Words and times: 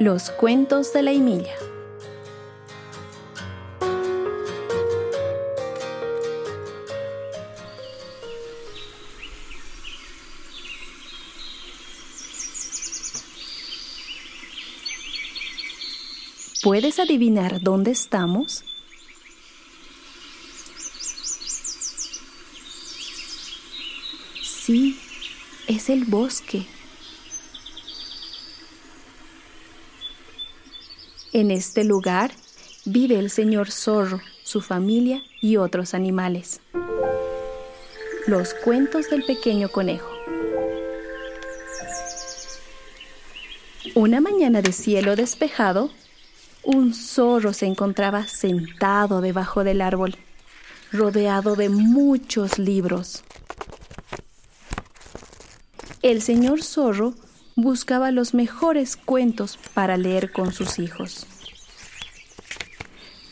Los 0.00 0.30
cuentos 0.30 0.94
de 0.94 1.02
la 1.02 1.12
Emilia. 1.12 1.54
¿Puedes 16.62 16.98
adivinar 16.98 17.60
dónde 17.60 17.90
estamos? 17.90 18.64
Sí, 24.42 24.98
es 25.68 25.90
el 25.90 26.06
bosque. 26.06 26.79
En 31.32 31.52
este 31.52 31.84
lugar 31.84 32.32
vive 32.84 33.16
el 33.16 33.30
señor 33.30 33.70
zorro, 33.70 34.20
su 34.42 34.60
familia 34.60 35.22
y 35.40 35.58
otros 35.58 35.94
animales. 35.94 36.60
Los 38.26 38.52
cuentos 38.52 39.08
del 39.10 39.22
pequeño 39.22 39.68
conejo. 39.68 40.10
Una 43.94 44.20
mañana 44.20 44.60
de 44.60 44.72
cielo 44.72 45.14
despejado, 45.14 45.90
un 46.64 46.94
zorro 46.94 47.52
se 47.52 47.66
encontraba 47.66 48.26
sentado 48.26 49.20
debajo 49.20 49.62
del 49.62 49.82
árbol, 49.82 50.16
rodeado 50.90 51.54
de 51.54 51.68
muchos 51.68 52.58
libros. 52.58 53.22
El 56.02 56.22
señor 56.22 56.64
zorro 56.64 57.14
buscaba 57.62 58.10
los 58.10 58.34
mejores 58.34 58.96
cuentos 58.96 59.58
para 59.74 59.96
leer 59.96 60.32
con 60.32 60.52
sus 60.52 60.78
hijos. 60.78 61.26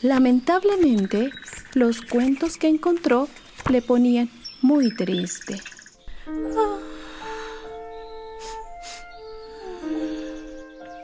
Lamentablemente, 0.02 1.30
los 1.74 2.02
cuentos 2.02 2.56
que 2.56 2.68
encontró 2.68 3.28
le 3.68 3.82
ponían 3.82 4.30
muy 4.62 4.94
triste. 4.94 5.60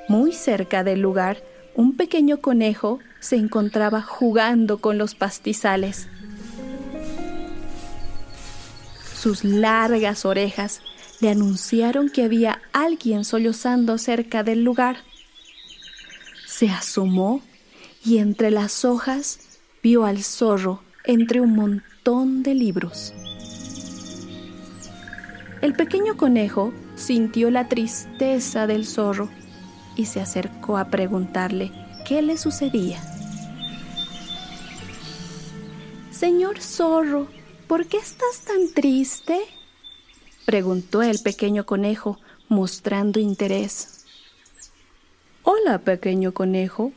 Muy 0.09 0.33
cerca 0.33 0.85
del 0.85 1.01
lugar, 1.01 1.43
un 1.75 1.97
pequeño 1.97 2.41
conejo 2.41 3.01
se 3.21 3.37
encontraba 3.37 4.01
jugando 4.01 4.79
con 4.79 4.97
los 4.97 5.15
pastizales. 5.15 6.09
Sus 9.15 9.43
largas 9.43 10.25
orejas 10.25 10.83
le 11.25 11.31
anunciaron 11.31 12.11
que 12.11 12.23
había 12.23 12.61
alguien 12.75 13.25
sollozando 13.25 13.97
cerca 13.97 14.43
del 14.43 14.63
lugar. 14.63 14.99
Se 16.47 16.69
asomó 16.69 17.41
y 18.05 18.19
entre 18.19 18.51
las 18.51 18.85
hojas 18.85 19.39
vio 19.83 20.05
al 20.05 20.23
zorro 20.23 20.83
entre 21.03 21.41
un 21.41 21.57
montón 21.57 22.43
de 22.43 22.55
libros. 22.55 23.15
El 25.63 25.73
pequeño 25.73 26.19
conejo 26.19 26.75
sintió 26.95 27.51
la 27.51 27.71
tristeza 27.71 28.67
del 28.67 28.85
zorro 28.85 29.31
y 29.97 30.05
se 30.05 30.21
acercó 30.21 30.77
a 30.77 30.91
preguntarle 30.91 31.73
qué 32.07 32.21
le 32.21 32.37
sucedía. 32.37 33.03
Señor 36.11 36.61
zorro, 36.61 37.29
¿por 37.67 37.87
qué 37.87 37.97
estás 37.97 38.43
tan 38.47 38.75
triste? 38.75 39.41
Preguntó 40.55 41.03
el 41.03 41.19
pequeño 41.19 41.67
conejo, 41.67 42.21
mostrando 42.49 43.19
interés. 43.19 44.05
Hola, 45.43 45.79
pequeño 45.79 46.33
conejo. 46.33 46.93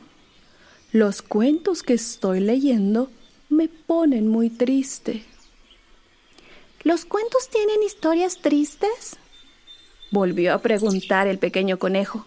Los 0.92 1.22
cuentos 1.22 1.82
que 1.82 1.94
estoy 1.94 2.38
leyendo 2.38 3.10
me 3.48 3.66
ponen 3.66 4.28
muy 4.28 4.48
triste. 4.48 5.24
¿Los 6.84 7.04
cuentos 7.04 7.48
tienen 7.48 7.82
historias 7.82 8.38
tristes? 8.40 9.16
Volvió 10.12 10.54
a 10.54 10.62
preguntar 10.62 11.26
el 11.26 11.40
pequeño 11.40 11.80
conejo. 11.80 12.26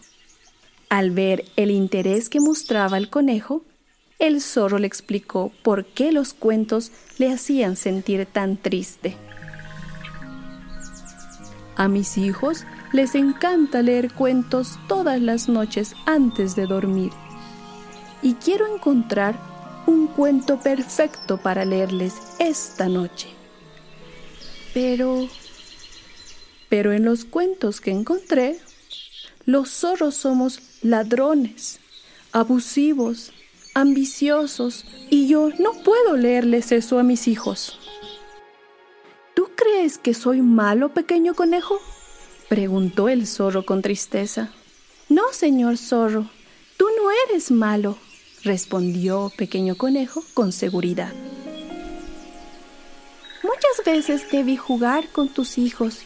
Al 0.89 1.11
ver 1.11 1.45
el 1.55 1.71
interés 1.71 2.27
que 2.27 2.41
mostraba 2.41 2.97
el 2.97 3.09
conejo, 3.09 3.63
el 4.19 4.41
zorro 4.41 4.79
le 4.79 4.87
explicó 4.87 5.53
por 5.63 5.85
qué 5.85 6.11
los 6.11 6.33
cuentos 6.33 6.91
le 7.19 7.31
hacían 7.31 7.77
sentir 7.77 8.25
tan 8.25 8.57
triste. 8.57 9.15
A 11.81 11.87
mis 11.87 12.19
hijos 12.19 12.65
les 12.93 13.15
encanta 13.15 13.81
leer 13.81 14.13
cuentos 14.13 14.77
todas 14.87 15.19
las 15.19 15.49
noches 15.49 15.95
antes 16.05 16.55
de 16.55 16.67
dormir. 16.67 17.11
Y 18.21 18.35
quiero 18.35 18.71
encontrar 18.71 19.35
un 19.87 20.05
cuento 20.05 20.59
perfecto 20.59 21.37
para 21.37 21.65
leerles 21.65 22.13
esta 22.37 22.87
noche. 22.87 23.29
Pero... 24.75 25.27
Pero 26.69 26.93
en 26.93 27.03
los 27.03 27.25
cuentos 27.25 27.81
que 27.81 27.89
encontré, 27.89 28.59
los 29.45 29.71
zorros 29.71 30.13
somos 30.13 30.59
ladrones, 30.83 31.79
abusivos, 32.31 33.33
ambiciosos, 33.73 34.85
y 35.09 35.27
yo 35.27 35.49
no 35.57 35.71
puedo 35.83 36.15
leerles 36.15 36.71
eso 36.73 36.99
a 36.99 37.03
mis 37.03 37.27
hijos. 37.27 37.80
¿Tú 39.81 39.85
crees 39.85 39.97
que 39.97 40.13
soy 40.13 40.43
malo, 40.43 40.89
pequeño 40.89 41.33
conejo? 41.33 41.79
preguntó 42.49 43.09
el 43.09 43.25
zorro 43.25 43.65
con 43.65 43.81
tristeza. 43.81 44.51
No, 45.09 45.23
señor 45.31 45.79
zorro, 45.79 46.29
tú 46.77 46.85
no 46.95 47.09
eres 47.25 47.49
malo, 47.49 47.97
respondió 48.43 49.31
pequeño 49.35 49.75
conejo 49.75 50.23
con 50.35 50.51
seguridad. 50.51 51.11
Muchas 53.41 53.83
veces 53.83 54.29
te 54.29 54.43
vi 54.43 54.55
jugar 54.55 55.09
con 55.11 55.29
tus 55.29 55.57
hijos 55.57 56.03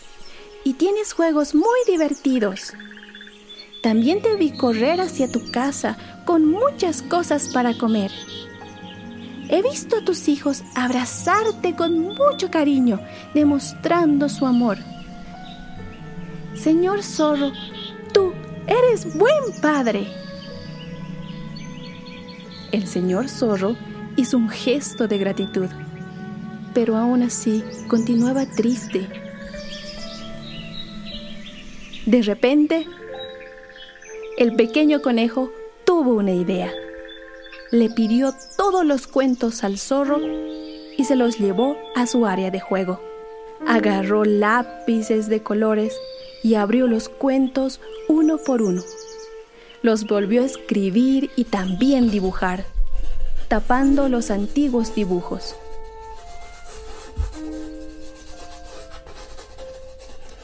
y 0.64 0.76
tienes 0.76 1.12
juegos 1.12 1.54
muy 1.54 1.80
divertidos. 1.86 2.72
También 3.84 4.22
te 4.22 4.38
vi 4.38 4.56
correr 4.56 5.02
hacia 5.02 5.30
tu 5.30 5.52
casa 5.52 5.98
con 6.24 6.46
muchas 6.46 7.02
cosas 7.02 7.50
para 7.50 7.78
comer. 7.78 8.12
He 9.48 9.62
visto 9.62 9.98
a 9.98 10.02
tus 10.02 10.28
hijos 10.28 10.64
abrazarte 10.74 11.76
con 11.76 12.00
mucho 12.00 12.50
cariño, 12.50 13.00
demostrando 13.34 14.28
su 14.28 14.46
amor. 14.46 14.78
Señor 16.56 17.04
zorro, 17.04 17.52
tú 18.12 18.34
eres 18.66 19.16
buen 19.16 19.62
padre. 19.62 20.08
El 22.72 22.88
señor 22.88 23.30
zorro 23.30 23.76
hizo 24.16 24.38
un 24.38 24.50
gesto 24.50 25.08
de 25.08 25.18
gratitud, 25.20 25.70
pero 26.74 26.98
aún 26.98 27.22
así 27.22 27.64
continuaba 27.88 28.48
triste. 28.48 29.08
De 32.08 32.22
repente, 32.24 32.88
el 34.38 34.56
pequeño 34.56 35.02
conejo 35.02 35.52
tuvo 35.86 36.16
una 36.16 36.32
idea 36.32 36.72
le 37.72 37.90
pidió 37.90 38.34
todos 38.58 38.86
los 38.86 39.08
cuentos 39.08 39.64
al 39.64 39.78
zorro 39.78 40.20
y 40.98 41.04
se 41.06 41.16
los 41.16 41.40
llevó 41.40 41.78
a 41.96 42.08
su 42.08 42.26
área 42.26 42.52
de 42.52 42.60
juego. 42.60 43.02
Agarró 43.68 44.24
lápices 44.26 45.28
de 45.28 45.42
colores 45.42 45.96
y 46.44 46.56
abrió 46.56 46.88
los 46.88 47.10
cuentos 47.10 47.82
uno 48.08 48.38
por 48.38 48.62
uno. 48.62 48.84
Los 49.82 50.06
volvió 50.06 50.44
a 50.44 50.46
escribir 50.46 51.32
y 51.36 51.46
también 51.46 52.12
dibujar, 52.12 52.66
tapando 53.48 54.10
los 54.10 54.32
antiguos 54.32 54.94
dibujos. 54.94 55.56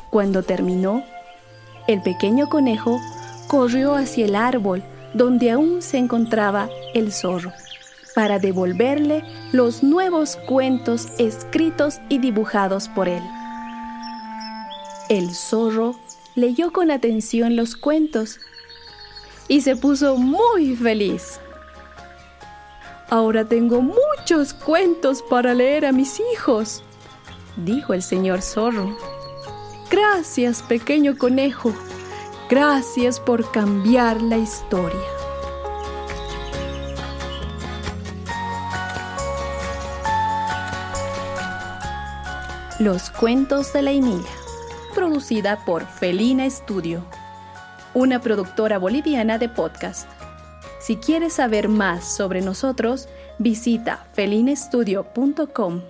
Cuando 0.09 0.43
terminó, 0.43 1.03
el 1.87 2.01
pequeño 2.01 2.49
conejo 2.49 2.99
corrió 3.47 3.95
hacia 3.95 4.25
el 4.25 4.35
árbol 4.35 4.83
donde 5.13 5.51
aún 5.51 5.81
se 5.81 5.97
encontraba 5.97 6.69
el 6.93 7.11
zorro, 7.11 7.51
para 8.15 8.39
devolverle 8.39 9.23
los 9.51 9.83
nuevos 9.83 10.37
cuentos 10.47 11.07
escritos 11.17 11.99
y 12.09 12.19
dibujados 12.19 12.89
por 12.89 13.07
él. 13.07 13.23
El 15.09 15.33
zorro 15.33 15.95
leyó 16.35 16.71
con 16.71 16.91
atención 16.91 17.55
los 17.55 17.75
cuentos 17.75 18.39
y 19.47 19.61
se 19.61 19.75
puso 19.75 20.17
muy 20.17 20.75
feliz. 20.75 21.39
Ahora 23.09 23.43
tengo 23.43 23.81
muchos 23.81 24.53
cuentos 24.53 25.21
para 25.29 25.53
leer 25.53 25.85
a 25.85 25.91
mis 25.91 26.21
hijos, 26.33 26.81
dijo 27.57 27.93
el 27.93 28.01
señor 28.01 28.41
zorro. 28.41 28.95
Gracias, 29.89 30.61
pequeño 30.61 31.17
conejo. 31.17 31.73
Gracias 32.51 33.17
por 33.17 33.49
cambiar 33.49 34.21
la 34.21 34.37
historia. 34.37 34.99
Los 42.77 43.09
cuentos 43.09 43.71
de 43.71 43.83
la 43.83 43.93
Inilla, 43.93 44.27
producida 44.93 45.63
por 45.63 45.85
Felina 45.85 46.45
Estudio, 46.45 47.05
una 47.93 48.19
productora 48.19 48.77
boliviana 48.77 49.37
de 49.37 49.47
podcast. 49.47 50.09
Si 50.81 50.97
quieres 50.97 51.31
saber 51.31 51.69
más 51.69 52.03
sobre 52.03 52.41
nosotros, 52.41 53.07
visita 53.39 54.05
felinestudio.com. 54.11 55.83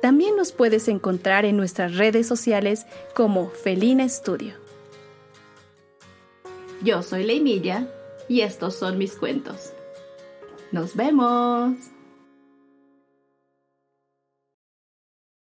También 0.00 0.34
nos 0.34 0.52
puedes 0.52 0.88
encontrar 0.88 1.44
en 1.44 1.58
nuestras 1.58 1.96
redes 1.96 2.26
sociales 2.26 2.86
como 3.14 3.50
Felina 3.50 4.04
Estudio. 4.04 4.61
Yo 6.82 7.02
soy 7.02 7.22
Leimilla 7.22 7.86
y 8.28 8.40
estos 8.40 8.74
son 8.74 8.98
mis 8.98 9.14
cuentos. 9.14 9.72
¡Nos 10.72 10.96
vemos! 10.96 11.76